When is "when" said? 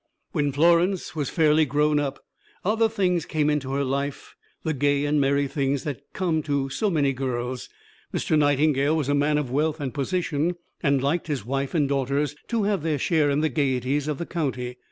0.31-0.51